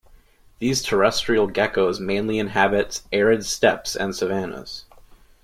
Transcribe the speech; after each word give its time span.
These 0.57 0.81
terrestrial 0.81 1.47
geckos 1.47 1.99
mainly 1.99 2.39
inhabit 2.39 3.03
arid 3.13 3.45
steppes 3.45 3.95
and 3.95 4.15
savannas. 4.15 4.85